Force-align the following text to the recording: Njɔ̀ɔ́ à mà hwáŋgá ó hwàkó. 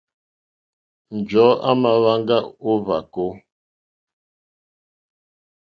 Njɔ̀ɔ́ 1.17 1.49
à 1.69 1.71
mà 1.81 1.89
hwáŋgá 2.01 2.37
ó 2.67 2.71
hwàkó. 2.83 3.25